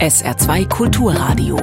[0.00, 1.58] SR2 Kulturradio.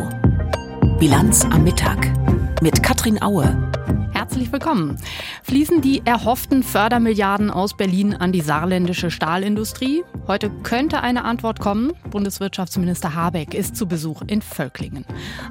[1.00, 2.14] Bilanz am Mittag
[2.62, 3.72] mit Katrin Aue.
[4.14, 4.96] Herzlich willkommen.
[5.42, 10.04] Fließen die erhofften Fördermilliarden aus Berlin an die saarländische Stahlindustrie?
[10.28, 11.94] Heute könnte eine Antwort kommen.
[12.12, 15.06] Bundeswirtschaftsminister Habeck ist zu Besuch in Völklingen.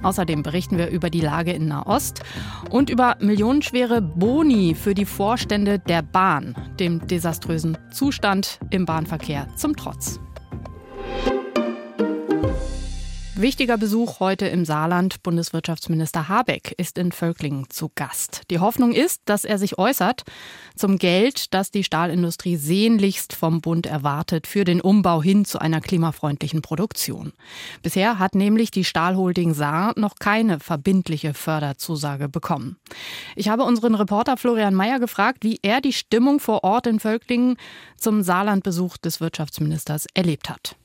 [0.04, 2.22] Außerdem berichten wir über die Lage in Nahost
[2.70, 9.74] und über millionenschwere Boni für die Vorstände der Bahn, dem desaströsen Zustand im Bahnverkehr zum
[9.74, 10.20] Trotz.
[13.38, 15.22] Wichtiger Besuch heute im Saarland.
[15.22, 18.44] Bundeswirtschaftsminister Habeck ist in Völklingen zu Gast.
[18.50, 20.22] Die Hoffnung ist, dass er sich äußert
[20.74, 25.82] zum Geld, das die Stahlindustrie sehnlichst vom Bund erwartet für den Umbau hin zu einer
[25.82, 27.34] klimafreundlichen Produktion.
[27.82, 32.78] Bisher hat nämlich die Stahlholding Saar noch keine verbindliche Förderzusage bekommen.
[33.34, 37.58] Ich habe unseren Reporter Florian Mayer gefragt, wie er die Stimmung vor Ort in Völklingen
[37.98, 40.76] zum Saarlandbesuch des Wirtschaftsministers erlebt hat.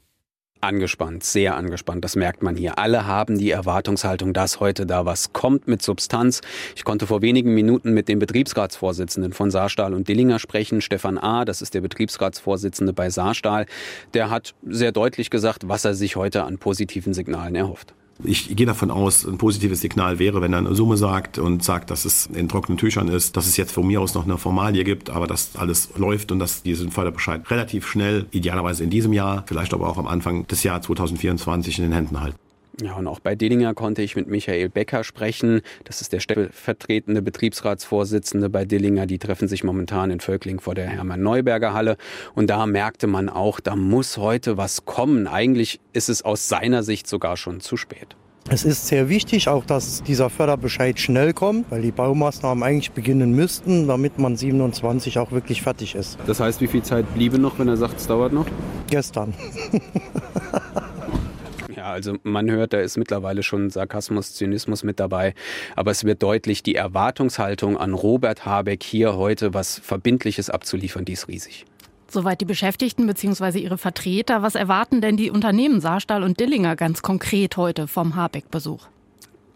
[0.61, 2.77] Angespannt, sehr angespannt, das merkt man hier.
[2.77, 6.41] Alle haben die Erwartungshaltung, dass heute da was kommt mit Substanz.
[6.75, 11.45] Ich konnte vor wenigen Minuten mit dem Betriebsratsvorsitzenden von Saarstahl und Dillinger sprechen, Stefan A.,
[11.45, 13.65] das ist der Betriebsratsvorsitzende bei Saarstahl.
[14.13, 17.95] Der hat sehr deutlich gesagt, was er sich heute an positiven Signalen erhofft.
[18.23, 21.89] Ich gehe davon aus, ein positives Signal wäre, wenn er eine Summe sagt und sagt,
[21.89, 24.83] dass es in trockenen Tüchern ist, dass es jetzt von mir aus noch eine Formalie
[24.83, 29.43] gibt, aber dass alles läuft und dass diesen Förderbescheid relativ schnell, idealerweise in diesem Jahr,
[29.47, 32.50] vielleicht aber auch am Anfang des Jahres 2024 in den Händen halten.
[32.81, 35.61] Ja, und auch bei Dillinger konnte ich mit Michael Becker sprechen.
[35.83, 39.05] Das ist der stellvertretende Betriebsratsvorsitzende bei Dillinger.
[39.05, 41.97] Die treffen sich momentan in Völkling vor der Hermann-Neuberger Halle.
[42.33, 45.27] Und da merkte man auch, da muss heute was kommen.
[45.27, 48.15] Eigentlich ist es aus seiner Sicht sogar schon zu spät.
[48.49, 53.33] Es ist sehr wichtig, auch dass dieser Förderbescheid schnell kommt, weil die Baumaßnahmen eigentlich beginnen
[53.33, 56.17] müssten, damit man 27 auch wirklich fertig ist.
[56.25, 58.47] Das heißt, wie viel Zeit bliebe noch, wenn er sagt, es dauert noch?
[58.89, 59.35] Gestern.
[61.91, 65.33] Also man hört, da ist mittlerweile schon Sarkasmus, Zynismus mit dabei.
[65.75, 71.13] Aber es wird deutlich, die Erwartungshaltung an Robert Habeck hier heute was Verbindliches abzuliefern, die
[71.13, 71.65] ist riesig.
[72.09, 73.59] Soweit die Beschäftigten bzw.
[73.59, 74.41] ihre Vertreter.
[74.41, 78.87] Was erwarten denn die Unternehmen Saarstahl und Dillinger ganz konkret heute vom Habeck-Besuch?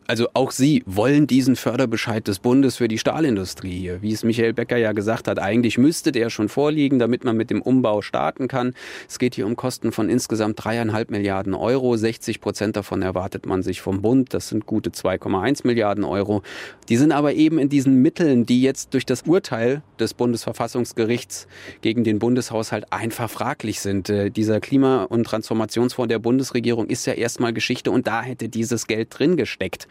[0.08, 4.04] Also auch Sie wollen diesen Förderbescheid des Bundes für die Stahlindustrie hier.
[4.04, 7.50] Wie es Michael Becker ja gesagt hat, eigentlich müsste der schon vorliegen, damit man mit
[7.50, 8.76] dem Umbau starten kann.
[9.10, 11.98] Es geht hier um Kosten von insgesamt dreieinhalb Milliarden Euro.
[11.98, 14.32] 60 Prozent davon erwartet man sich vom Bund.
[14.36, 16.44] Das sind gute 2,1 Milliarden Euro.
[16.88, 21.48] Die sind aber eben in diesen Mitteln, die jetzt durch das Urteil des Bundesverfassungsgerichts
[21.82, 24.10] gegen den Bundeshaushalt einfach fraglich sind.
[24.10, 28.86] Äh, dieser Klima- und Transformationsfonds der Bundesregierung ist ja erstmal Geschichte und da hätte dieses
[28.86, 29.88] Geld drin gesteckt.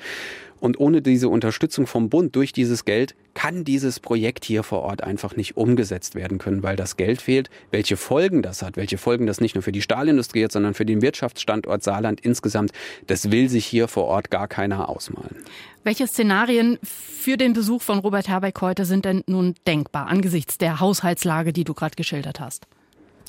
[0.61, 5.03] Und ohne diese Unterstützung vom Bund durch dieses Geld kann dieses Projekt hier vor Ort
[5.03, 7.51] einfach nicht umgesetzt werden können, weil das Geld fehlt.
[7.71, 10.87] Welche Folgen das hat, welche Folgen das nicht nur für die Stahlindustrie hat, sondern für
[10.87, 12.73] den Wirtschaftsstandort Saarland insgesamt,
[13.09, 15.37] das will sich hier vor Ort gar keiner ausmalen.
[15.83, 20.81] Welche Szenarien für den Besuch von Robert Habeck heute sind denn nun denkbar angesichts der
[20.81, 22.67] Haushaltslage, die du gerade geschildert hast?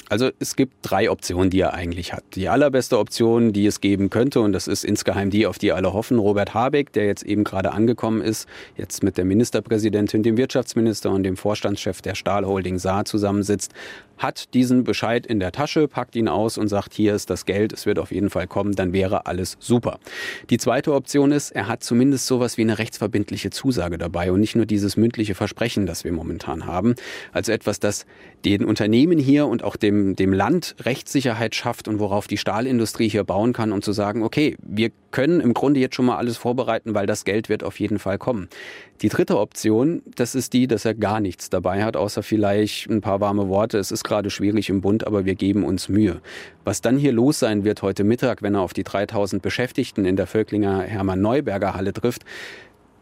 [0.10, 2.24] Also es gibt drei Optionen, die er eigentlich hat.
[2.36, 5.94] Die allerbeste Option, die es geben könnte, und das ist insgeheim die, auf die alle
[5.94, 11.12] hoffen, Robert Habeck, der jetzt eben gerade angekommen ist, jetzt mit der Ministerpräsidentin, dem Wirtschaftsminister
[11.12, 13.74] und dem Vorstandschef der Stahlholding Saar zusammensitzt,
[14.18, 17.74] hat diesen Bescheid in der Tasche, packt ihn aus und sagt, hier ist das Geld,
[17.74, 20.00] es wird auf jeden Fall kommen, dann wäre alles super.
[20.50, 24.56] Die zweite Option ist, er hat zumindest sowas wie eine rechtsverbindliche Zusage dabei und nicht
[24.56, 26.96] nur dieses mündliche Versprechen, das wir momentan haben.
[27.32, 28.06] Also etwas, das
[28.46, 33.24] den Unternehmen hier und auch dem, dem Land Rechtssicherheit schafft und worauf die Stahlindustrie hier
[33.24, 36.94] bauen kann, um zu sagen, okay, wir können im Grunde jetzt schon mal alles vorbereiten,
[36.94, 38.50] weil das Geld wird auf jeden Fall kommen.
[39.02, 43.02] Die dritte Option, das ist die, dass er gar nichts dabei hat, außer vielleicht ein
[43.02, 43.78] paar warme Worte.
[43.78, 46.22] Es ist gerade schwierig im Bund, aber wir geben uns Mühe.
[46.64, 50.16] Was dann hier los sein wird heute Mittag, wenn er auf die 3000 Beschäftigten in
[50.16, 52.24] der Völklinger Hermann Neuberger Halle trifft,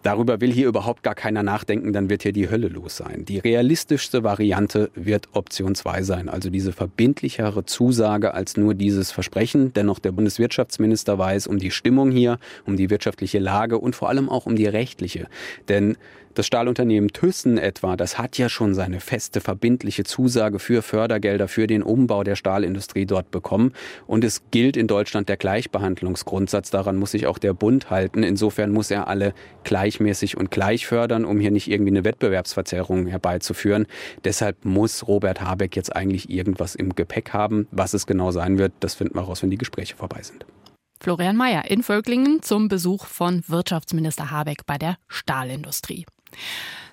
[0.04, 3.24] Darüber will hier überhaupt gar keiner nachdenken, dann wird hier die Hölle los sein.
[3.24, 9.72] Die realistischste Variante wird Option 2 sein, also diese verbindlichere Zusage als nur dieses Versprechen.
[9.72, 14.28] Dennoch der Bundeswirtschaftsminister weiß um die Stimmung hier, um die wirtschaftliche Lage und vor allem
[14.28, 15.28] auch um die rechtliche.
[15.70, 15.96] Denn
[16.36, 21.68] das Stahlunternehmen Thyssen etwa, das hat ja schon seine feste verbindliche Zusage für Fördergelder für
[21.68, 23.74] den Umbau der Stahlindustrie dort bekommen.
[24.08, 26.70] Und es gilt in Deutschland der Gleichbehandlungsgrundsatz.
[26.72, 28.24] Daran muss sich auch der Bund halten.
[28.24, 29.34] Insofern muss er alle
[29.64, 33.88] gleichmäßig und gleich fördern, um hier nicht irgendwie eine Wettbewerbsverzerrung herbeizuführen.
[34.24, 37.68] Deshalb muss Robert Habeck jetzt eigentlich irgendwas im Gepäck haben.
[37.72, 40.46] Was es genau sein wird, das finden wir raus, wenn die Gespräche vorbei sind.
[41.04, 46.06] Florian Mayer in Völklingen zum Besuch von Wirtschaftsminister Habeck bei der Stahlindustrie.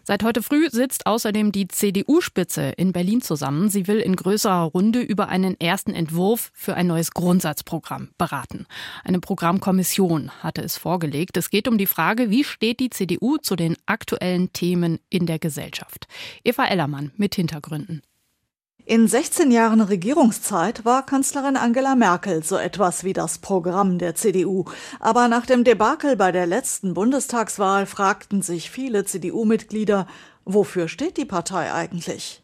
[0.03, 3.69] Seit heute früh sitzt außerdem die CDU-Spitze in Berlin zusammen.
[3.69, 8.67] Sie will in größerer Runde über einen ersten Entwurf für ein neues Grundsatzprogramm beraten.
[9.05, 11.37] Eine Programmkommission hatte es vorgelegt.
[11.37, 15.39] Es geht um die Frage, wie steht die CDU zu den aktuellen Themen in der
[15.39, 16.09] Gesellschaft.
[16.45, 18.03] Eva Ellermann mit Hintergründen.
[18.91, 24.65] In 16 Jahren Regierungszeit war Kanzlerin Angela Merkel so etwas wie das Programm der CDU.
[24.99, 30.09] Aber nach dem Debakel bei der letzten Bundestagswahl fragten sich viele CDU-Mitglieder,
[30.45, 32.43] wofür steht die Partei eigentlich?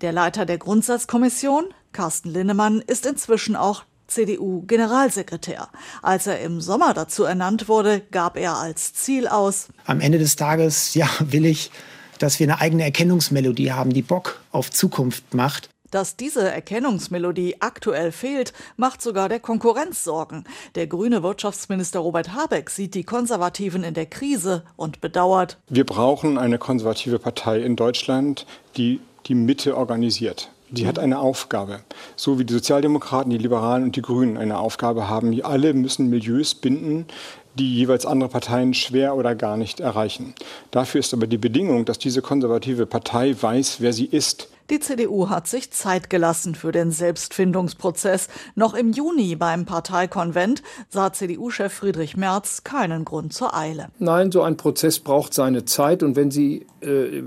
[0.00, 5.68] Der Leiter der Grundsatzkommission, Carsten Linnemann, ist inzwischen auch CDU-Generalsekretär.
[6.00, 9.66] Als er im Sommer dazu ernannt wurde, gab er als Ziel aus.
[9.84, 11.72] Am Ende des Tages, ja, will ich,
[12.20, 15.70] dass wir eine eigene Erkennungsmelodie haben, die Bock auf Zukunft macht.
[15.90, 20.44] Dass diese Erkennungsmelodie aktuell fehlt, macht sogar der Konkurrenz Sorgen.
[20.74, 25.56] Der grüne Wirtschaftsminister Robert Habeck sieht die Konservativen in der Krise und bedauert.
[25.68, 28.44] Wir brauchen eine konservative Partei in Deutschland,
[28.76, 30.50] die die Mitte organisiert.
[30.70, 31.80] Die hat eine Aufgabe.
[32.16, 35.32] So wie die Sozialdemokraten, die Liberalen und die Grünen eine Aufgabe haben.
[35.32, 37.06] Die alle müssen Milieus binden,
[37.54, 40.34] die jeweils andere Parteien schwer oder gar nicht erreichen.
[40.70, 44.48] Dafür ist aber die Bedingung, dass diese konservative Partei weiß, wer sie ist.
[44.70, 48.28] Die CDU hat sich Zeit gelassen für den Selbstfindungsprozess.
[48.54, 53.88] Noch im Juni beim Parteikonvent sah CDU-Chef Friedrich Merz keinen Grund zur Eile.
[53.98, 56.02] Nein, so ein Prozess braucht seine Zeit.
[56.02, 57.22] Und wenn Sie äh,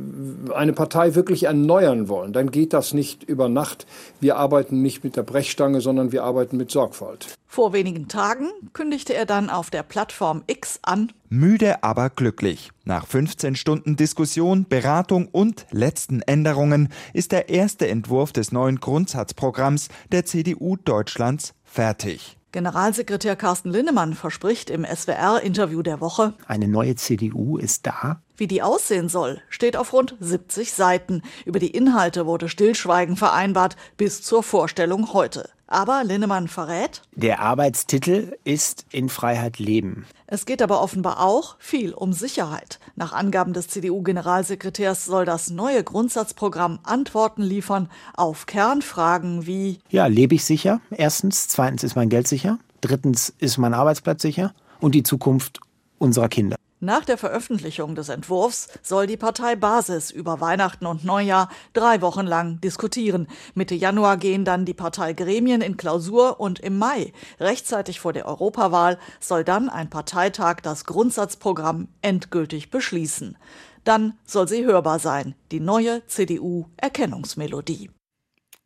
[0.54, 3.88] eine Partei wirklich erneuern wollen, dann geht das nicht über Nacht.
[4.20, 7.26] Wir arbeiten nicht mit der Brechstange, sondern wir arbeiten mit Sorgfalt.
[7.48, 11.12] Vor wenigen Tagen kündigte er dann auf der Plattform X an.
[11.34, 12.72] Müde, aber glücklich.
[12.84, 19.88] Nach 15 Stunden Diskussion, Beratung und letzten Änderungen ist der erste Entwurf des neuen Grundsatzprogramms
[20.12, 22.38] der CDU Deutschlands fertig.
[22.52, 28.22] Generalsekretär Carsten Linnemann verspricht im SWR-Interview der Woche, eine neue CDU ist da.
[28.36, 31.22] Wie die aussehen soll, steht auf rund 70 Seiten.
[31.46, 35.50] Über die Inhalte wurde Stillschweigen vereinbart bis zur Vorstellung heute.
[35.72, 40.06] Aber Linnemann verrät, der Arbeitstitel ist in Freiheit leben.
[40.28, 42.78] Es geht aber offenbar auch viel um Sicherheit.
[42.98, 50.36] Nach Angaben des CDU-Generalsekretärs soll das neue Grundsatzprogramm Antworten liefern auf Kernfragen wie Ja, lebe
[50.36, 50.82] ich sicher?
[50.92, 55.62] Erstens, zweitens ist mein Geld sicher, drittens ist mein Arbeitsplatz sicher und die Zukunft
[56.00, 56.58] unserer Kinder.
[56.84, 62.26] Nach der Veröffentlichung des Entwurfs soll die Partei Basis über Weihnachten und Neujahr drei Wochen
[62.26, 63.28] lang diskutieren.
[63.54, 68.98] Mitte Januar gehen dann die Parteigremien in Klausur und im Mai, rechtzeitig vor der Europawahl,
[69.20, 73.38] soll dann ein Parteitag das Grundsatzprogramm endgültig beschließen.
[73.84, 77.92] Dann soll sie hörbar sein, die neue CDU-Erkennungsmelodie.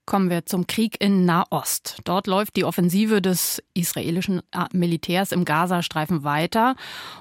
[0.05, 1.97] Kommen wir zum Krieg in Nahost.
[2.03, 6.75] Dort läuft die Offensive des israelischen äh, Militärs im Gazastreifen weiter.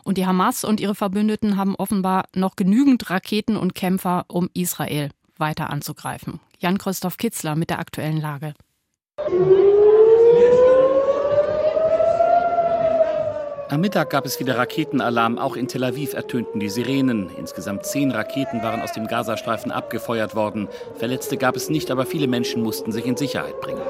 [0.04, 5.10] Und die Hamas und ihre Verbündeten haben offenbar noch genügend Raketen und Kämpfer, um Israel
[5.38, 6.40] weiter anzugreifen.
[6.58, 8.54] Jan-Christoph Kitzler mit der aktuellen Lage.
[13.70, 15.38] Am Mittag gab es wieder Raketenalarm.
[15.38, 17.30] Auch in Tel Aviv ertönten die Sirenen.
[17.38, 20.68] Insgesamt zehn Raketen waren aus dem Gazastreifen abgefeuert worden.
[20.96, 23.80] Verletzte gab es nicht, aber viele Menschen mussten sich in Sicherheit bringen.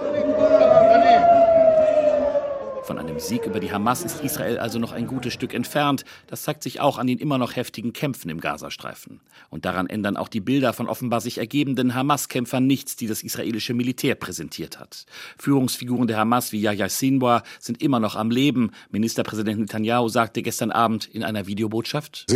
[2.84, 6.04] Von einem Sieg über die Hamas ist Israel also noch ein gutes Stück entfernt.
[6.26, 9.20] Das zeigt sich auch an den immer noch heftigen Kämpfen im Gazastreifen.
[9.48, 13.72] Und daran ändern auch die Bilder von offenbar sich ergebenden Hamas-Kämpfern nichts, die das israelische
[13.72, 15.06] Militär präsentiert hat.
[15.38, 18.70] Führungsfiguren der Hamas wie Yahya Sinwar sind immer noch am Leben.
[18.90, 22.26] Ministerpräsident Netanyahu sagte gestern Abend in einer Videobotschaft.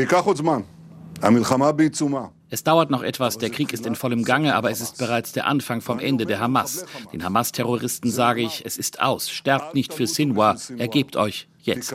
[2.50, 5.47] Es dauert noch etwas, der Krieg ist in vollem Gange, aber es ist bereits der
[5.47, 6.87] Anfang vom Ende der Hamas.
[7.12, 9.28] Den Hamas-Terroristen sage ich, es ist aus.
[9.28, 11.95] Sterbt nicht für Sinwar, ergebt euch jetzt.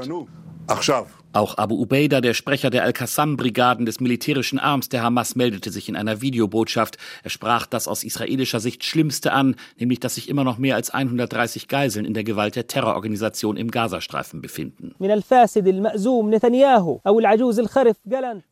[1.34, 5.96] Auch Abu Ubaidah, der Sprecher der Al-Qassam-Brigaden des militärischen Arms der Hamas, meldete sich in
[5.96, 6.98] einer Videobotschaft.
[7.24, 10.92] Er sprach das aus israelischer Sicht Schlimmste an, nämlich dass sich immer noch mehr als
[10.92, 14.94] 130 Geiseln in der Gewalt der Terrororganisation im Gazastreifen befinden.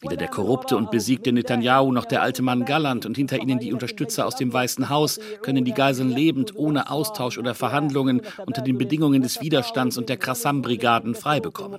[0.02, 3.74] Wieder der korrupte und besiegte Netanyahu, noch der alte Mann Galland und hinter ihnen die
[3.74, 8.80] Unterstützer aus dem Weißen Haus können die Geiseln lebend, ohne Austausch oder Verhandlungen, unter den
[8.80, 11.78] Bedingungen des Widerstands und der Qassam-Brigaden frei bekommen.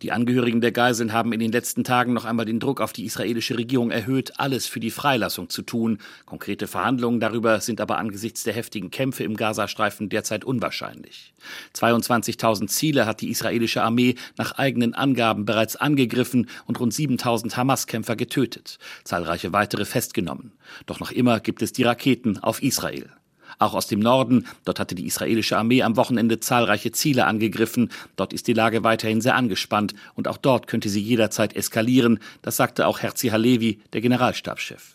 [0.00, 3.04] Die Angehörigen der Geiseln haben in den letzten Tagen noch einmal den Druck auf die
[3.04, 5.98] israelische Regierung erhöht, alles für die Freilassung zu tun.
[6.24, 11.34] Konkrete Verhandlungen darüber sind aber angesichts der heftigen Kämpfe im Gazastreifen derzeit unwahrscheinlich.
[11.74, 18.14] 22.000 Ziele hat die israelische Armee nach eigenen Angaben bereits angegriffen und rund 7.000 Hamas-Kämpfer
[18.14, 20.52] getötet, zahlreiche weitere festgenommen.
[20.86, 23.10] Doch noch immer gibt es die Raketen auf Israel.
[23.58, 24.46] Auch aus dem Norden.
[24.64, 27.90] Dort hatte die israelische Armee am Wochenende zahlreiche Ziele angegriffen.
[28.16, 29.94] Dort ist die Lage weiterhin sehr angespannt.
[30.14, 32.18] Und auch dort könnte sie jederzeit eskalieren.
[32.42, 34.94] Das sagte auch Herzi Halevi, der Generalstabschef.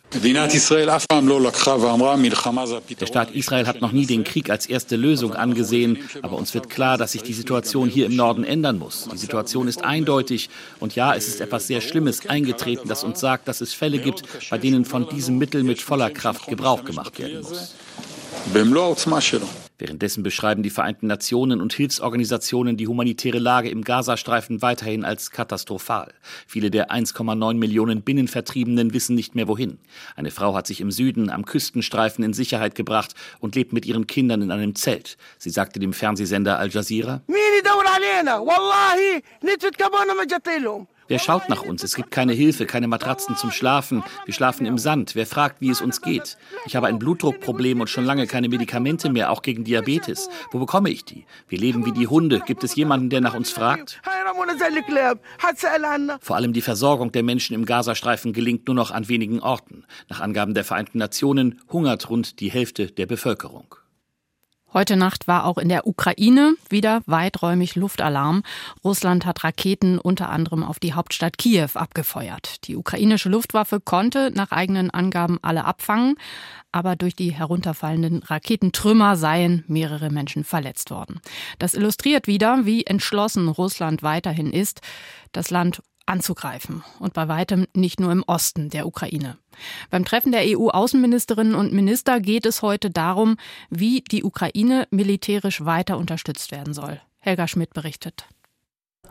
[3.00, 6.70] Der Staat Israel hat noch nie den Krieg als erste Lösung angesehen, aber uns wird
[6.70, 9.08] klar, dass sich die Situation hier im Norden ändern muss.
[9.12, 10.50] Die Situation ist eindeutig
[10.80, 14.24] und ja, es ist etwas sehr Schlimmes eingetreten, das uns sagt, dass es Fälle gibt,
[14.50, 17.76] bei denen von diesem Mittel mit voller Kraft Gebrauch gemacht werden muss.
[19.78, 26.14] Währenddessen beschreiben die Vereinten Nationen und Hilfsorganisationen die humanitäre Lage im Gazastreifen weiterhin als katastrophal.
[26.48, 29.78] Viele der 1,9 Millionen Binnenvertriebenen wissen nicht mehr wohin.
[30.16, 34.08] Eine Frau hat sich im Süden am Küstenstreifen in Sicherheit gebracht und lebt mit ihren
[34.08, 35.18] Kindern in einem Zelt.
[35.38, 37.22] Sie sagte dem Fernsehsender Al Jazeera,
[41.10, 41.84] Wer schaut nach uns?
[41.84, 44.04] Es gibt keine Hilfe, keine Matratzen zum Schlafen.
[44.26, 45.16] Wir schlafen im Sand.
[45.16, 46.38] Wer fragt, wie es uns geht?
[46.68, 50.30] Ich habe ein Blutdruckproblem und schon lange keine Medikamente mehr, auch gegen Diabetes.
[50.52, 51.26] Wo bekomme ich die?
[51.48, 52.42] Wir leben wie die Hunde.
[52.46, 54.00] Gibt es jemanden, der nach uns fragt?
[56.22, 59.86] Vor allem die Versorgung der Menschen im Gazastreifen gelingt nur noch an wenigen Orten.
[60.10, 63.79] Nach Angaben der Vereinten Nationen hungert rund die Hälfte der Bevölkerung.
[64.72, 68.44] Heute Nacht war auch in der Ukraine wieder weiträumig Luftalarm.
[68.84, 72.68] Russland hat Raketen unter anderem auf die Hauptstadt Kiew abgefeuert.
[72.68, 76.18] Die ukrainische Luftwaffe konnte nach eigenen Angaben alle abfangen,
[76.72, 81.20] aber durch die herunterfallenden Raketentrümmer seien mehrere Menschen verletzt worden.
[81.58, 84.82] Das illustriert wieder, wie entschlossen Russland weiterhin ist,
[85.32, 89.38] das Land anzugreifen und bei weitem nicht nur im Osten der Ukraine.
[89.90, 93.38] Beim Treffen der EU-Außenministerinnen und Minister geht es heute darum,
[93.70, 97.00] wie die Ukraine militärisch weiter unterstützt werden soll.
[97.20, 98.26] Helga Schmidt berichtet.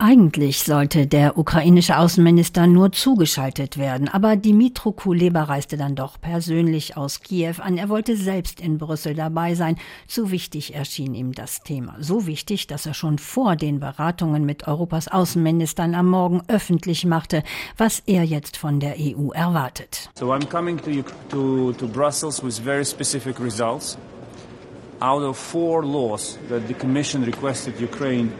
[0.01, 6.95] Eigentlich sollte der ukrainische Außenminister nur zugeschaltet werden, aber Dimitro Kuleba reiste dann doch persönlich
[6.95, 7.77] aus Kiew an.
[7.77, 9.75] Er wollte selbst in Brüssel dabei sein.
[10.07, 11.97] Zu wichtig erschien ihm das Thema.
[11.99, 17.43] So wichtig, dass er schon vor den Beratungen mit Europas Außenministern am Morgen öffentlich machte,
[17.75, 20.09] was er jetzt von der EU erwartet.
[20.17, 23.97] So I'm coming to, to, to Brussels with very specific results.
[25.01, 28.31] Out of four laws that the Commission requested Ukraine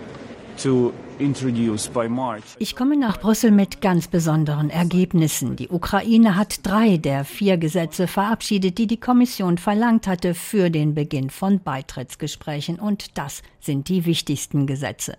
[2.60, 5.56] ich komme nach Brüssel mit ganz besonderen Ergebnissen.
[5.56, 10.96] Die Ukraine hat drei der vier Gesetze verabschiedet, die die Kommission verlangt hatte für den
[10.96, 12.78] Beginn von Beitrittsgesprächen.
[12.78, 15.16] Und das sind die wichtigsten Gesetze.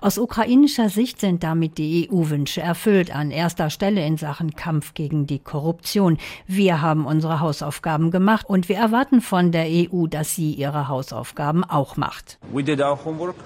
[0.00, 5.26] Aus ukrainischer Sicht sind damit die EU-Wünsche erfüllt, an erster Stelle in Sachen Kampf gegen
[5.26, 6.18] die Korruption.
[6.46, 11.64] Wir haben unsere Hausaufgaben gemacht und wir erwarten von der EU, dass sie ihre Hausaufgaben
[11.64, 12.38] auch macht.
[12.52, 13.36] We did our homework.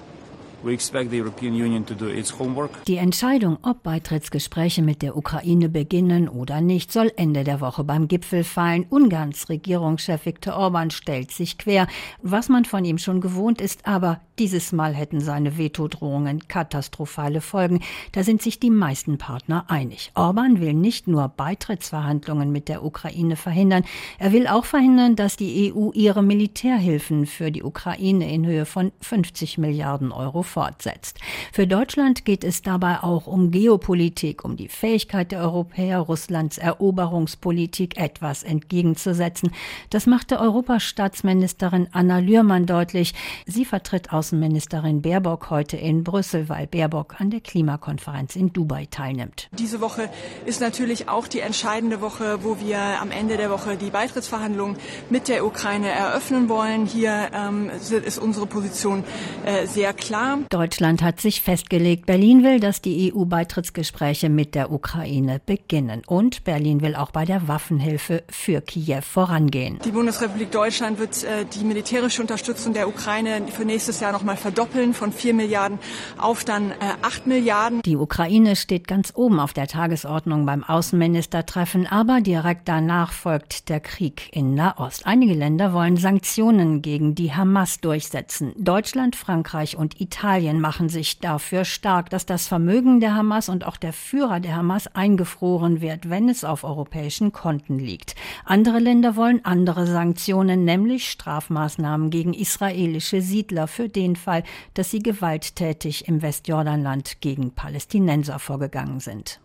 [2.87, 8.09] Die Entscheidung, ob Beitrittsgespräche mit der Ukraine beginnen oder nicht, soll Ende der Woche beim
[8.09, 8.87] Gipfel fallen.
[8.91, 11.87] Ungarns Regierungschef Viktor Orban stellt sich quer,
[12.23, 17.80] was man von ihm schon gewohnt ist, aber dieses Mal hätten seine Vetodrohungen katastrophale Folgen.
[18.12, 20.12] Da sind sich die meisten Partner einig.
[20.14, 23.85] Orban will nicht nur Beitrittsverhandlungen mit der Ukraine verhindern,
[24.18, 28.92] er will auch verhindern, dass die EU ihre Militärhilfen für die Ukraine in Höhe von
[29.00, 31.18] 50 Milliarden Euro fortsetzt.
[31.52, 37.97] Für Deutschland geht es dabei auch um Geopolitik, um die Fähigkeit der Europäer, Russlands Eroberungspolitik
[37.99, 39.50] etwas entgegenzusetzen.
[39.90, 43.14] Das machte Europastaatsministerin Anna Lührmann deutlich.
[43.47, 48.87] Sie vertritt aus Außenministerin Baerbock heute in Brüssel, weil Baerbock an der Klimakonferenz in Dubai
[48.90, 49.49] teilnimmt.
[49.52, 50.11] Diese Woche
[50.44, 54.76] ist natürlich auch die entscheidende Woche, wo wir am Ende der Woche die Beitrittsverhandlungen
[55.08, 56.85] mit der Ukraine eröffnen wollen.
[56.85, 59.02] Hier ähm, ist unsere Position
[59.47, 60.40] äh, sehr klar.
[60.50, 66.02] Deutschland hat sich festgelegt, Berlin will, dass die EU-Beitrittsgespräche mit der Ukraine beginnen.
[66.06, 69.78] Und Berlin will auch bei der Waffenhilfe für Kiew vorangehen.
[69.87, 74.37] Die Bundesrepublik Deutschland wird äh, die militärische Unterstützung der Ukraine für nächstes Jahr noch mal
[74.37, 75.78] verdoppeln von 4 Milliarden
[76.18, 77.82] auf dann äh, 8 Milliarden.
[77.82, 83.80] Die Ukraine steht ganz oben auf der Tagesordnung beim Außenministertreffen, aber direkt danach folgt der
[83.80, 85.06] Krieg in Nahost.
[85.06, 88.52] Einige Länder wollen Sanktionen gegen die Hamas durchsetzen.
[88.56, 93.76] Deutschland, Frankreich und Italien machen sich dafür stark, dass das Vermögen der Hamas und auch
[93.76, 98.14] der Führer der Hamas eingefroren wird, wenn es auf europäischen Konten liegt.
[98.44, 104.43] Andere Länder wollen andere Sanktionen, nämlich Strafmaßnahmen gegen israelische Siedler, für den den Fall,
[104.75, 109.41] dass sie gewalttätig im Westjordanland gegen Palästinenser vorgegangen sind.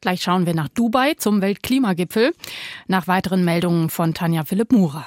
[0.00, 2.32] Gleich schauen wir nach Dubai zum Weltklimagipfel.
[2.88, 5.06] Nach weiteren Meldungen von Tanja Philipp Murer.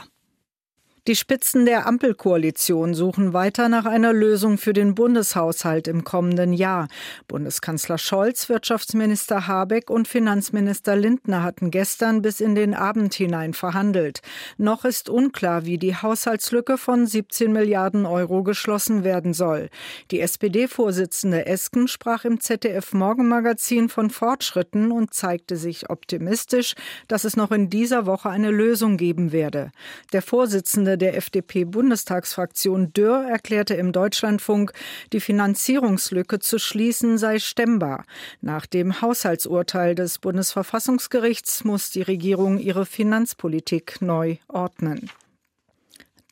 [1.06, 6.88] Die Spitzen der Ampelkoalition suchen weiter nach einer Lösung für den Bundeshaushalt im kommenden Jahr.
[7.28, 14.22] Bundeskanzler Scholz, Wirtschaftsminister Habeck und Finanzminister Lindner hatten gestern bis in den Abend hinein verhandelt.
[14.56, 19.68] Noch ist unklar, wie die Haushaltslücke von 17 Milliarden Euro geschlossen werden soll.
[20.10, 26.76] Die SPD-Vorsitzende Esken sprach im ZDF-Morgenmagazin von Fortschritten und zeigte sich optimistisch,
[27.10, 29.72] dass es noch in dieser Woche eine Lösung geben werde.
[30.14, 34.74] Der Vorsitzende Vorsitzende der FDP-Bundestagsfraktion Dürr erklärte im Deutschlandfunk,
[35.12, 38.06] die Finanzierungslücke zu schließen sei stemmbar.
[38.42, 45.10] Nach dem Haushaltsurteil des Bundesverfassungsgerichts muss die Regierung ihre Finanzpolitik neu ordnen.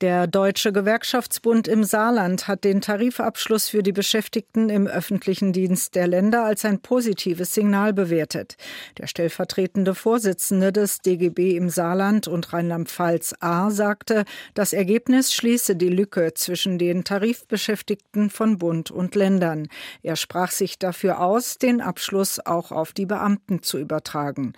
[0.01, 6.07] Der Deutsche Gewerkschaftsbund im Saarland hat den Tarifabschluss für die Beschäftigten im öffentlichen Dienst der
[6.07, 8.57] Länder als ein positives Signal bewertet.
[8.97, 15.89] Der stellvertretende Vorsitzende des DGB im Saarland und Rheinland-Pfalz A sagte, das Ergebnis schließe die
[15.89, 19.67] Lücke zwischen den Tarifbeschäftigten von Bund und Ländern.
[20.01, 24.53] Er sprach sich dafür aus, den Abschluss auch auf die Beamten zu übertragen.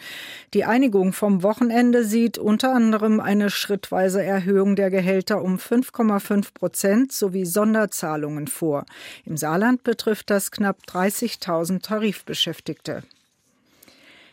[0.54, 6.54] Die Einigung vom Wochenende sieht unter anderem eine schrittweise Erhöhung der Gehälter weiter um 5,5
[6.54, 8.86] Prozent sowie Sonderzahlungen vor.
[9.26, 13.04] Im Saarland betrifft das knapp 30.000 Tarifbeschäftigte.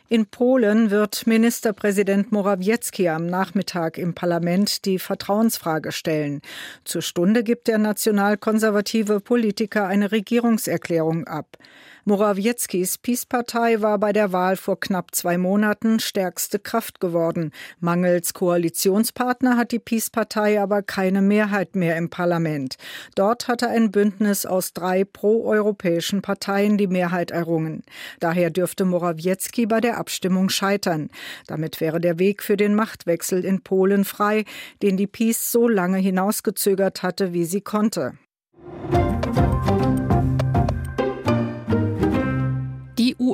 [0.09, 6.42] In Polen wird Ministerpräsident Morawiecki am Nachmittag im Parlament die Vertrauensfrage stellen.
[6.85, 11.57] Zur Stunde gibt der nationalkonservative Politiker eine Regierungserklärung ab.
[12.04, 17.52] Morawieckis PiS-Partei war bei der Wahl vor knapp zwei Monaten stärkste Kraft geworden.
[17.78, 22.76] Mangels Koalitionspartner hat die PiS-Partei aber keine Mehrheit mehr im Parlament.
[23.14, 27.83] Dort hatte ein Bündnis aus drei proeuropäischen Parteien die Mehrheit errungen.
[28.19, 31.11] Daher dürfte Morawiecki bei der Abstimmung scheitern.
[31.47, 34.45] Damit wäre der Weg für den Machtwechsel in Polen frei,
[34.83, 38.14] den die PiS so lange hinausgezögert hatte, wie sie konnte.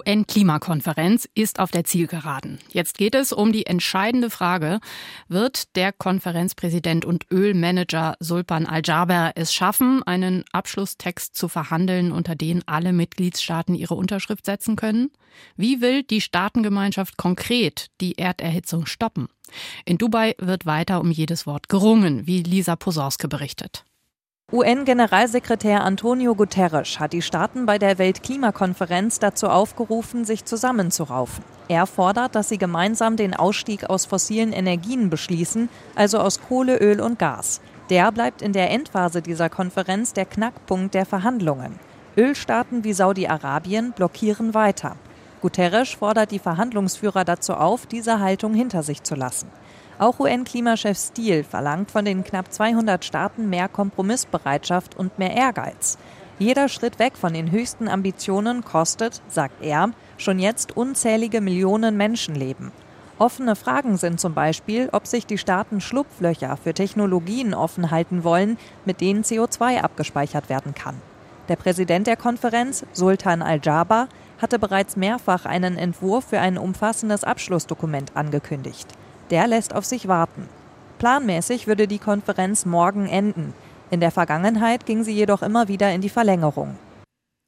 [0.07, 2.59] UN-Klimakonferenz ist auf der Zielgeraden.
[2.71, 4.81] Jetzt geht es um die entscheidende Frage,
[5.29, 12.67] wird der Konferenzpräsident und Ölmanager Sulpan Al-Jaber es schaffen, einen Abschlusstext zu verhandeln, unter den
[12.67, 15.11] alle Mitgliedstaaten ihre Unterschrift setzen können?
[15.57, 19.29] Wie will die Staatengemeinschaft konkret die Erderhitzung stoppen?
[19.85, 23.85] In Dubai wird weiter um jedes Wort gerungen, wie Lisa Posorske berichtet.
[24.53, 31.43] UN-Generalsekretär Antonio Guterres hat die Staaten bei der Weltklimakonferenz dazu aufgerufen, sich zusammenzuraufen.
[31.67, 37.01] Er fordert, dass sie gemeinsam den Ausstieg aus fossilen Energien beschließen, also aus Kohle, Öl
[37.01, 37.61] und Gas.
[37.91, 41.81] Der bleibt in der Endphase dieser Konferenz der Knackpunkt der Verhandlungen.
[42.17, 44.95] Ölstaaten wie Saudi-Arabien blockieren weiter.
[45.43, 49.51] Guterres fordert die Verhandlungsführer dazu auf, diese Haltung hinter sich zu lassen.
[49.99, 55.97] Auch UN-Klimachef Steele verlangt von den knapp 200 Staaten mehr Kompromissbereitschaft und mehr Ehrgeiz.
[56.39, 62.73] Jeder Schritt weg von den höchsten Ambitionen kostet, sagt er, schon jetzt unzählige Millionen Menschenleben.
[63.19, 68.59] Offene Fragen sind zum Beispiel, ob sich die Staaten Schlupflöcher für Technologien offen halten wollen,
[68.85, 70.97] mit denen CO2 abgespeichert werden kann.
[71.49, 74.09] Der Präsident der Konferenz, Sultan Al-Jaber,
[74.43, 78.89] hatte bereits mehrfach einen Entwurf für ein umfassendes Abschlussdokument angekündigt.
[79.31, 80.49] Der lässt auf sich warten.
[80.99, 83.53] Planmäßig würde die Konferenz morgen enden.
[83.91, 86.77] In der Vergangenheit ging sie jedoch immer wieder in die Verlängerung.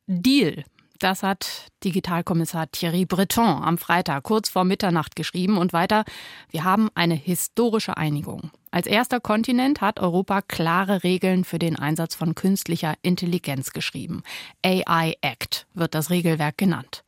[0.06, 0.64] Deal.
[1.00, 6.04] Das hat Digitalkommissar Thierry Breton am Freitag kurz vor Mitternacht geschrieben und weiter.
[6.50, 8.50] Wir haben eine historische Einigung.
[8.72, 14.22] Als erster Kontinent hat Europa klare Regeln für den Einsatz von künstlicher Intelligenz geschrieben.
[14.64, 17.04] AI Act wird das Regelwerk genannt.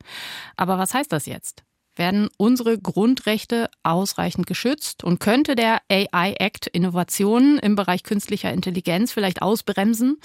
[0.55, 1.63] Aber was heißt das jetzt?
[2.01, 9.11] Werden unsere Grundrechte ausreichend geschützt und könnte der AI Act Innovationen im Bereich künstlicher Intelligenz
[9.11, 10.19] vielleicht ausbremsen?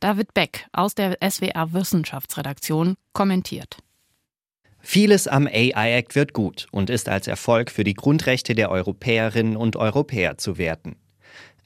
[0.00, 3.76] David Beck aus der SWR Wissenschaftsredaktion kommentiert.
[4.80, 9.56] Vieles am AI Act wird gut und ist als Erfolg für die Grundrechte der Europäerinnen
[9.56, 10.96] und Europäer zu werten.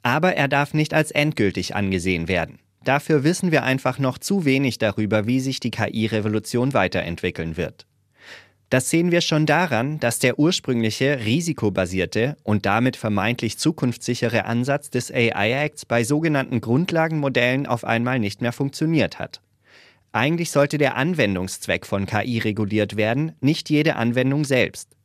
[0.03, 2.59] Aber er darf nicht als endgültig angesehen werden.
[2.83, 7.87] Dafür wissen wir einfach noch zu wenig darüber, wie sich die KI-Revolution weiterentwickeln wird.
[8.69, 15.11] Das sehen wir schon daran, dass der ursprüngliche risikobasierte und damit vermeintlich zukunftssichere Ansatz des
[15.11, 19.41] AI Acts bei sogenannten Grundlagenmodellen auf einmal nicht mehr funktioniert hat.
[20.11, 24.95] Eigentlich sollte der Anwendungszweck von KI reguliert werden, nicht jede Anwendung selbst.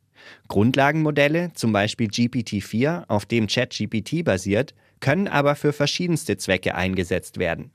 [0.49, 7.73] Grundlagenmodelle, zum Beispiel GPT-4, auf dem ChatGPT basiert, können aber für verschiedenste Zwecke eingesetzt werden.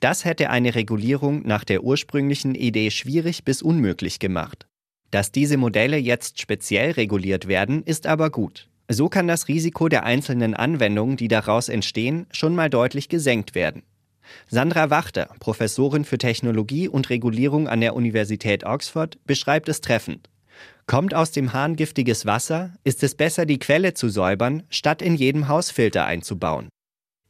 [0.00, 4.66] Das hätte eine Regulierung nach der ursprünglichen Idee schwierig bis unmöglich gemacht.
[5.10, 8.68] Dass diese Modelle jetzt speziell reguliert werden, ist aber gut.
[8.88, 13.82] So kann das Risiko der einzelnen Anwendungen, die daraus entstehen, schon mal deutlich gesenkt werden.
[14.48, 20.28] Sandra Wachter, Professorin für Technologie und Regulierung an der Universität Oxford, beschreibt es treffend.
[20.86, 25.14] Kommt aus dem Hahn giftiges Wasser, ist es besser, die Quelle zu säubern, statt in
[25.14, 26.68] jedem Haus Filter einzubauen.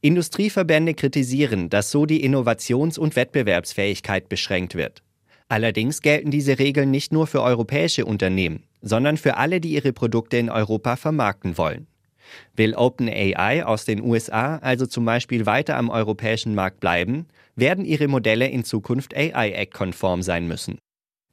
[0.01, 5.03] Industrieverbände kritisieren, dass so die Innovations- und Wettbewerbsfähigkeit beschränkt wird.
[5.51, 10.37] Allerdings gelten diese Regeln nicht nur für europäische Unternehmen, sondern für alle, die ihre Produkte
[10.37, 11.87] in Europa vermarkten wollen.
[12.55, 18.07] Will OpenAI aus den USA also zum Beispiel weiter am europäischen Markt bleiben, werden ihre
[18.07, 20.77] Modelle in Zukunft AI-Act-konform sein müssen.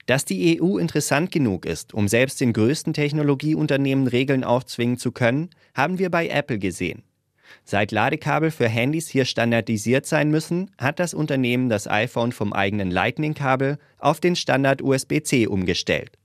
[0.07, 5.51] Dass die EU interessant genug ist, um selbst den größten Technologieunternehmen Regeln aufzwingen zu können,
[5.77, 7.05] haben wir bei Apple gesehen.
[7.65, 12.91] Seit Ladekabel für Handys hier standardisiert sein müssen, hat das Unternehmen das iPhone vom eigenen
[12.91, 16.19] Lightning-Kabel auf den Standard USB-C umgestellt.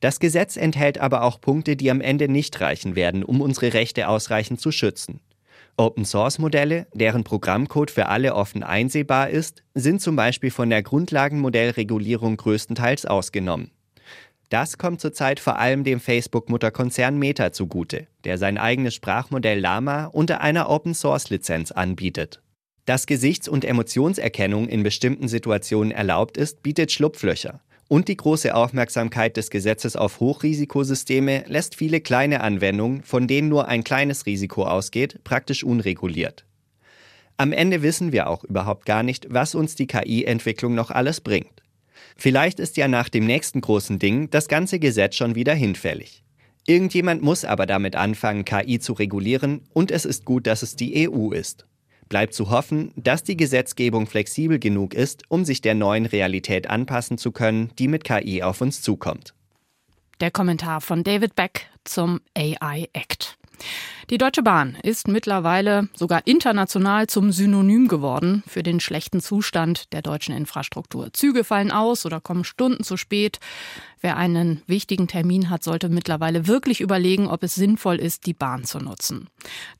[0.00, 4.08] Das Gesetz enthält aber auch Punkte, die am Ende nicht reichen werden, um unsere Rechte
[4.08, 5.20] ausreichend zu schützen.
[5.78, 13.04] Open-Source-Modelle, deren Programmcode für alle offen einsehbar ist, sind zum Beispiel von der Grundlagenmodellregulierung größtenteils
[13.04, 13.70] ausgenommen.
[14.48, 20.40] Das kommt zurzeit vor allem dem Facebook-Mutterkonzern Meta zugute, der sein eigenes Sprachmodell Lama unter
[20.40, 22.42] einer Open-Source-Lizenz anbietet.
[22.84, 27.60] Dass Gesichts- und Emotionserkennung in bestimmten Situationen erlaubt ist, bietet Schlupflöcher.
[27.88, 33.66] Und die große Aufmerksamkeit des Gesetzes auf Hochrisikosysteme lässt viele kleine Anwendungen, von denen nur
[33.66, 36.44] ein kleines Risiko ausgeht, praktisch unreguliert.
[37.36, 41.62] Am Ende wissen wir auch überhaupt gar nicht, was uns die KI-Entwicklung noch alles bringt.
[42.16, 46.22] Vielleicht ist ja nach dem nächsten großen Ding das ganze Gesetz schon wieder hinfällig.
[46.66, 51.08] Irgendjemand muss aber damit anfangen, KI zu regulieren, und es ist gut, dass es die
[51.08, 51.66] EU ist.
[52.08, 57.18] Bleibt zu hoffen, dass die Gesetzgebung flexibel genug ist, um sich der neuen Realität anpassen
[57.18, 59.34] zu können, die mit KI auf uns zukommt.
[60.20, 63.36] Der Kommentar von David Beck zum AI Act.
[64.08, 70.00] Die Deutsche Bahn ist mittlerweile sogar international zum Synonym geworden für den schlechten Zustand der
[70.00, 71.12] deutschen Infrastruktur.
[71.12, 73.40] Züge fallen aus oder kommen Stunden zu spät.
[74.00, 78.62] Wer einen wichtigen Termin hat, sollte mittlerweile wirklich überlegen, ob es sinnvoll ist, die Bahn
[78.62, 79.28] zu nutzen.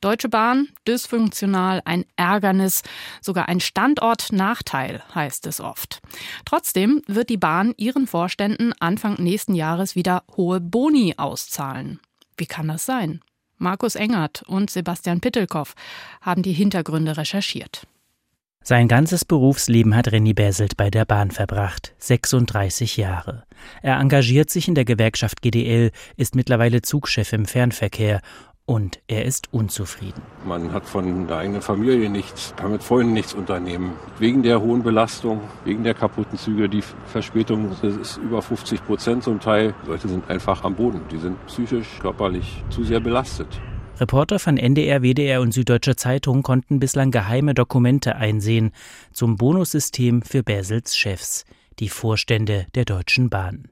[0.01, 2.83] Deutsche Bahn, dysfunktional, ein Ärgernis,
[3.21, 6.01] sogar ein Standortnachteil, heißt es oft.
[6.43, 12.01] Trotzdem wird die Bahn ihren Vorständen Anfang nächsten Jahres wieder hohe Boni auszahlen.
[12.35, 13.21] Wie kann das sein?
[13.57, 15.73] Markus Engert und Sebastian Pittelkoff
[16.21, 17.87] haben die Hintergründe recherchiert.
[18.63, 23.45] Sein ganzes Berufsleben hat Renny Beselt bei der Bahn verbracht, 36 Jahre.
[23.81, 28.19] Er engagiert sich in der Gewerkschaft GDL, ist mittlerweile Zugchef im Fernverkehr
[28.67, 30.21] und er ist unzufrieden.
[30.45, 33.93] Man hat von der eigenen Familie nichts, kann mit Freunden nichts unternehmen.
[34.19, 39.39] Wegen der hohen Belastung, wegen der kaputten Züge, die Verspätung ist über 50 Prozent zum
[39.39, 39.73] Teil.
[39.87, 41.01] Leute sind einfach am Boden.
[41.09, 43.47] Die sind psychisch, körperlich zu sehr belastet.
[43.99, 48.71] Reporter von NDR, WDR und Süddeutscher Zeitung konnten bislang geheime Dokumente einsehen
[49.13, 51.45] zum Bonussystem für Basels Chefs,
[51.79, 53.69] die Vorstände der Deutschen Bahn.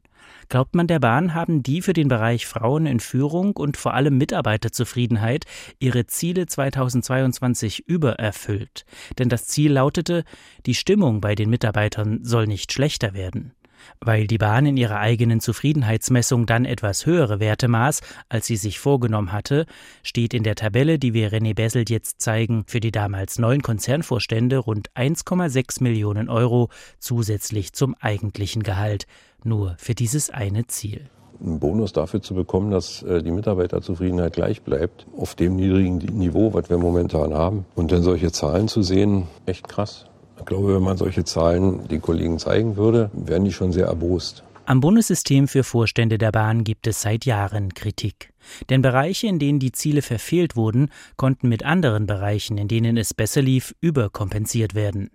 [0.47, 4.17] Glaubt man der Bahn, haben die für den Bereich Frauen in Führung und vor allem
[4.17, 5.45] Mitarbeiterzufriedenheit
[5.79, 8.85] ihre Ziele 2022 übererfüllt.
[9.17, 10.23] Denn das Ziel lautete,
[10.65, 13.54] die Stimmung bei den Mitarbeitern soll nicht schlechter werden.
[13.99, 18.79] Weil die Bahn in ihrer eigenen Zufriedenheitsmessung dann etwas höhere Werte maß, als sie sich
[18.79, 19.65] vorgenommen hatte,
[20.03, 24.57] steht in der Tabelle, die wir René Besselt jetzt zeigen, für die damals neun Konzernvorstände
[24.57, 29.05] rund 1,6 Millionen Euro zusätzlich zum eigentlichen Gehalt
[29.43, 31.09] nur für dieses eine Ziel.
[31.39, 36.53] Einen Bonus dafür zu bekommen, dass äh, die Mitarbeiterzufriedenheit gleich bleibt, auf dem niedrigen Niveau,
[36.53, 37.65] was wir momentan haben.
[37.75, 40.05] Und dann solche Zahlen zu sehen, echt krass.
[40.39, 44.43] Ich glaube, wenn man solche Zahlen den Kollegen zeigen würde, wären die schon sehr erbost.
[44.67, 48.33] Am Bundessystem für Vorstände der Bahn gibt es seit Jahren Kritik.
[48.69, 53.13] Denn Bereiche, in denen die Ziele verfehlt wurden, konnten mit anderen Bereichen, in denen es
[53.13, 55.11] besser lief, überkompensiert werden.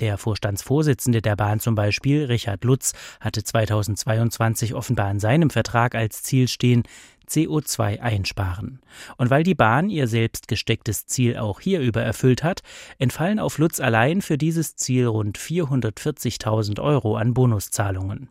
[0.00, 6.22] Der Vorstandsvorsitzende der Bahn zum Beispiel, Richard Lutz, hatte 2022 offenbar in seinem Vertrag als
[6.22, 6.84] Ziel stehen,
[7.28, 8.80] CO2 einsparen.
[9.16, 12.60] Und weil die Bahn ihr selbst gestecktes Ziel auch hier übererfüllt hat,
[12.98, 18.28] entfallen auf Lutz allein für dieses Ziel rund 440.000 Euro an Bonuszahlungen.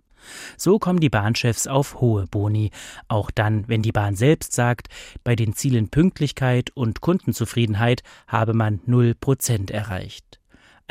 [0.57, 2.71] So kommen die Bahnchefs auf hohe Boni,
[3.07, 4.87] auch dann, wenn die Bahn selbst sagt,
[5.23, 10.39] bei den Zielen Pünktlichkeit und Kundenzufriedenheit habe man 0 Prozent erreicht.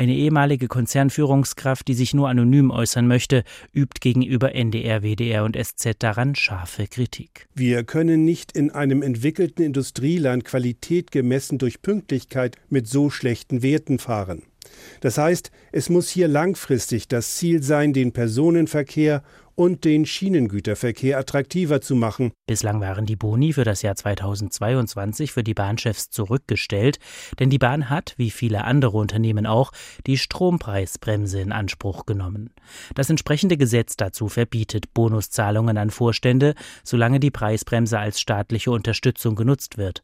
[0.02, 5.90] Eine ehemalige Konzernführungskraft, die sich nur anonym äußern möchte, übt gegenüber NDR, WDR und SZ
[6.00, 7.46] daran scharfe Kritik.
[7.54, 14.00] Wir können nicht in einem entwickelten Industrieland Qualität gemessen durch Pünktlichkeit mit so schlechten Werten
[14.00, 14.42] fahren.
[15.02, 19.22] Das heißt, es muss hier langfristig das Ziel sein, den Personenverkehr
[19.54, 22.32] und den Schienengüterverkehr attraktiver zu machen.
[22.46, 26.98] Bislang waren die Boni für das Jahr 2022 für die Bahnchefs zurückgestellt,
[27.38, 29.72] denn die Bahn hat, wie viele andere Unternehmen auch,
[30.06, 32.50] die Strompreisbremse in Anspruch genommen.
[32.94, 39.78] Das entsprechende Gesetz dazu verbietet Bonuszahlungen an Vorstände, solange die Preisbremse als staatliche Unterstützung genutzt
[39.78, 40.02] wird.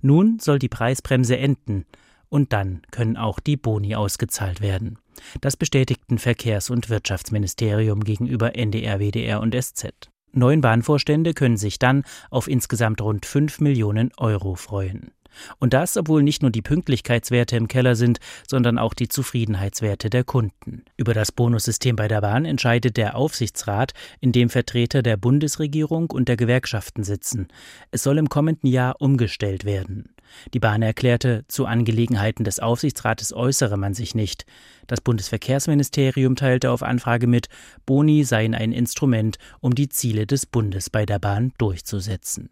[0.00, 1.86] Nun soll die Preisbremse enden
[2.28, 4.98] und dann können auch die Boni ausgezahlt werden.
[5.40, 10.10] Das bestätigten Verkehrs- und Wirtschaftsministerium gegenüber NDR, WDR und SZ.
[10.32, 15.12] Neun Bahnvorstände können sich dann auf insgesamt rund 5 Millionen Euro freuen.
[15.58, 20.24] Und das, obwohl nicht nur die Pünktlichkeitswerte im Keller sind, sondern auch die Zufriedenheitswerte der
[20.24, 20.84] Kunden.
[20.96, 26.28] Über das Bonussystem bei der Bahn entscheidet der Aufsichtsrat, in dem Vertreter der Bundesregierung und
[26.28, 27.48] der Gewerkschaften sitzen.
[27.90, 30.15] Es soll im kommenden Jahr umgestellt werden.
[30.54, 34.46] Die Bahn erklärte, zu Angelegenheiten des Aufsichtsrates äußere man sich nicht.
[34.86, 37.48] Das Bundesverkehrsministerium teilte auf Anfrage mit,
[37.84, 42.50] Boni seien ein Instrument, um die Ziele des Bundes bei der Bahn durchzusetzen.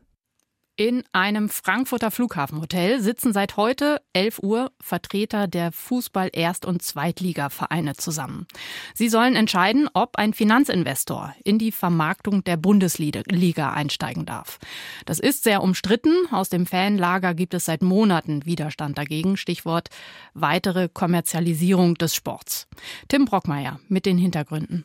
[0.76, 8.48] In einem Frankfurter Flughafenhotel sitzen seit heute 11 Uhr Vertreter der Fußball-Erst- und Zweitligavereine zusammen.
[8.92, 14.58] Sie sollen entscheiden, ob ein Finanzinvestor in die Vermarktung der Bundesliga einsteigen darf.
[15.06, 16.26] Das ist sehr umstritten.
[16.32, 19.36] Aus dem Fanlager gibt es seit Monaten Widerstand dagegen.
[19.36, 19.90] Stichwort
[20.32, 22.66] weitere Kommerzialisierung des Sports.
[23.06, 24.84] Tim Brockmeier mit den Hintergründen.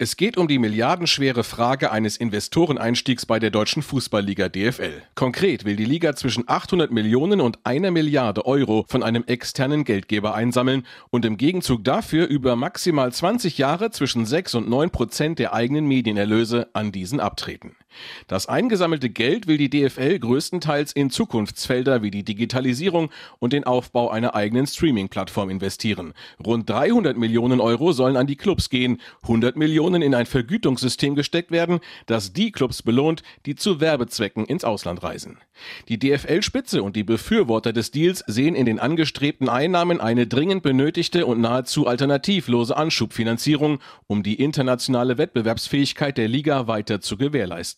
[0.00, 5.02] Es geht um die milliardenschwere Frage eines Investoreneinstiegs bei der deutschen Fußballliga DFL.
[5.16, 10.36] Konkret will die Liga zwischen 800 Millionen und einer Milliarde Euro von einem externen Geldgeber
[10.36, 15.52] einsammeln und im Gegenzug dafür über maximal 20 Jahre zwischen 6 und 9 Prozent der
[15.52, 17.74] eigenen Medienerlöse an diesen abtreten.
[18.26, 24.10] Das eingesammelte Geld will die DFL größtenteils in Zukunftsfelder wie die Digitalisierung und den Aufbau
[24.10, 26.14] einer eigenen Streaming-Plattform investieren.
[26.44, 31.50] Rund 300 Millionen Euro sollen an die Clubs gehen, 100 Millionen in ein Vergütungssystem gesteckt
[31.50, 35.38] werden, das die Clubs belohnt, die zu Werbezwecken ins Ausland reisen.
[35.88, 41.26] Die DFL-Spitze und die Befürworter des Deals sehen in den angestrebten Einnahmen eine dringend benötigte
[41.26, 47.77] und nahezu alternativlose Anschubfinanzierung, um die internationale Wettbewerbsfähigkeit der Liga weiter zu gewährleisten.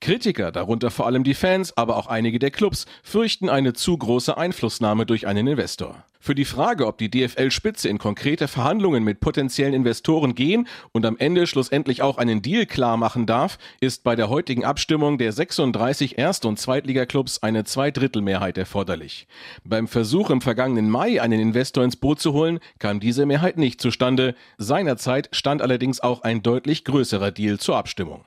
[0.00, 4.36] Kritiker, darunter vor allem die Fans, aber auch einige der Clubs, fürchten eine zu große
[4.36, 6.04] Einflussnahme durch einen Investor.
[6.20, 11.16] Für die Frage, ob die DFL-Spitze in konkrete Verhandlungen mit potenziellen Investoren gehen und am
[11.16, 16.18] Ende schlussendlich auch einen Deal klar machen darf, ist bei der heutigen Abstimmung der 36
[16.18, 19.28] Erst- und Zweitligaklubs eine Zweidrittelmehrheit erforderlich.
[19.64, 23.80] Beim Versuch im vergangenen Mai einen Investor ins Boot zu holen, kam diese Mehrheit nicht
[23.80, 24.34] zustande.
[24.58, 28.24] Seinerzeit stand allerdings auch ein deutlich größerer Deal zur Abstimmung.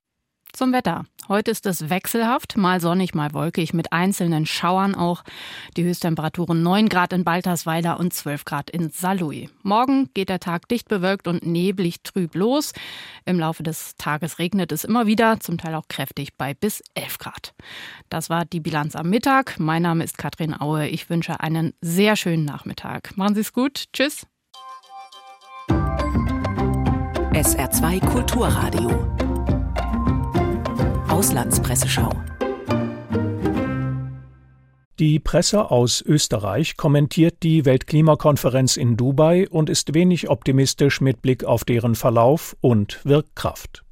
[0.53, 1.05] Zum Wetter.
[1.29, 5.23] Heute ist es wechselhaft, mal sonnig, mal wolkig, mit einzelnen Schauern auch.
[5.77, 9.49] Die Höchsttemperaturen 9 Grad in Baltersweiler und 12 Grad in Saarlouis.
[9.63, 12.73] Morgen geht der Tag dicht bewölkt und neblig trüb los.
[13.25, 17.17] Im Laufe des Tages regnet es immer wieder, zum Teil auch kräftig bei bis 11
[17.19, 17.53] Grad.
[18.09, 19.57] Das war die Bilanz am Mittag.
[19.57, 20.89] Mein Name ist Katrin Aue.
[20.89, 23.15] Ich wünsche einen sehr schönen Nachmittag.
[23.15, 23.85] Machen Sie es gut.
[23.93, 24.27] Tschüss.
[27.33, 29.30] SR2 Kulturradio
[31.21, 32.09] Auslandspresseschau.
[34.97, 41.43] Die Presse aus Österreich kommentiert die Weltklimakonferenz in Dubai und ist wenig optimistisch mit Blick
[41.43, 43.83] auf deren Verlauf und Wirkkraft.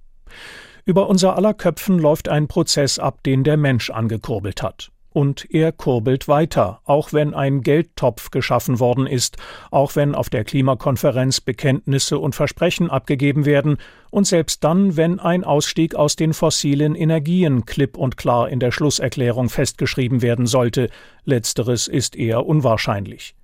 [0.86, 4.90] Über unser aller Köpfen läuft ein Prozess ab, den der Mensch angekurbelt hat.
[5.12, 9.38] Und er kurbelt weiter, auch wenn ein Geldtopf geschaffen worden ist,
[9.72, 13.78] auch wenn auf der Klimakonferenz Bekenntnisse und Versprechen abgegeben werden,
[14.12, 18.72] und selbst dann, wenn ein Ausstieg aus den fossilen Energien klipp und klar in der
[18.72, 20.90] Schlusserklärung festgeschrieben werden sollte,
[21.26, 23.36] letzteres ist eher unwahrscheinlich.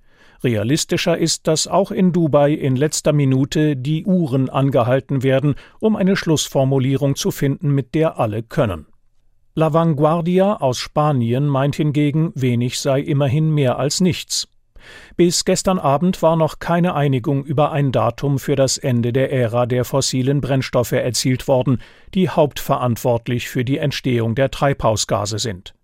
[0.44, 6.16] Realistischer ist, dass auch in Dubai in letzter Minute die Uhren angehalten werden, um eine
[6.16, 8.86] Schlussformulierung zu finden, mit der alle können.
[9.58, 14.48] La Vanguardia aus Spanien meint hingegen, wenig sei immerhin mehr als nichts.
[15.16, 19.64] Bis gestern Abend war noch keine Einigung über ein Datum für das Ende der Ära
[19.64, 21.80] der fossilen Brennstoffe erzielt worden,
[22.12, 25.75] die hauptverantwortlich für die Entstehung der Treibhausgase sind.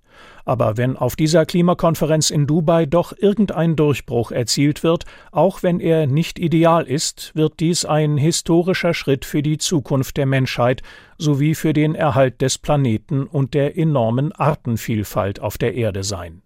[0.44, 6.06] Aber wenn auf dieser Klimakonferenz in Dubai doch irgendein Durchbruch erzielt wird, auch wenn er
[6.06, 10.82] nicht ideal ist, wird dies ein historischer Schritt für die Zukunft der Menschheit
[11.18, 16.42] sowie für den Erhalt des Planeten und der enormen Artenvielfalt auf der Erde sein.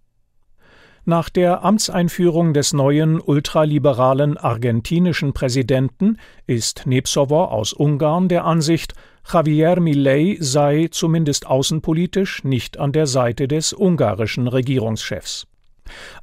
[1.09, 8.93] Nach der Amtseinführung des neuen ultraliberalen argentinischen Präsidenten ist Nepsowo aus Ungarn der Ansicht,
[9.33, 15.47] Javier Milei sei zumindest außenpolitisch nicht an der Seite des ungarischen Regierungschefs.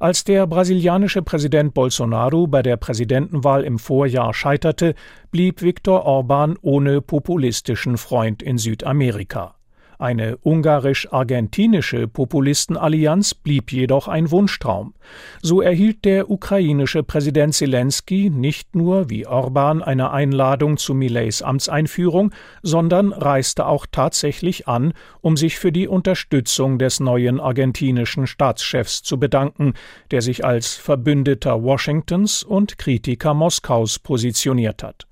[0.00, 4.94] Als der brasilianische Präsident Bolsonaro bei der Präsidentenwahl im Vorjahr scheiterte,
[5.30, 9.54] blieb Viktor Orban ohne populistischen Freund in Südamerika.
[9.98, 14.94] Eine ungarisch-argentinische Populistenallianz blieb jedoch ein Wunschtraum.
[15.42, 22.32] So erhielt der ukrainische Präsident Zelensky nicht nur wie Orban eine Einladung zu Millets Amtseinführung,
[22.62, 29.18] sondern reiste auch tatsächlich an, um sich für die Unterstützung des neuen argentinischen Staatschefs zu
[29.18, 29.74] bedanken,
[30.10, 35.06] der sich als Verbündeter Washingtons und Kritiker Moskaus positioniert hat.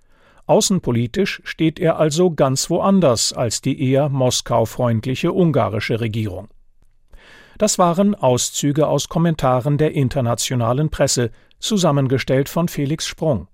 [0.46, 6.48] Außenpolitisch steht er also ganz woanders als die eher Moskau-freundliche ungarische Regierung.
[7.58, 13.46] Das waren Auszüge aus Kommentaren der internationalen Presse, zusammengestellt von Felix Sprung.